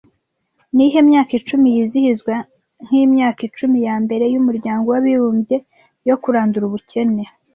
[0.73, 2.33] Niyihe myaka icumi yizihizwa
[2.85, 5.57] nkimyaka icumi yambere yumuryango w’abibumbye
[6.07, 7.23] yo kurandura ubukene